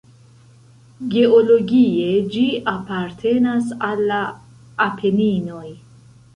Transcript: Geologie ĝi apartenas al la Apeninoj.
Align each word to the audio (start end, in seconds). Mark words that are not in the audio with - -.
Geologie 1.15 2.07
ĝi 2.37 2.47
apartenas 2.73 3.69
al 3.91 4.03
la 4.09 4.25
Apeninoj. 4.91 5.67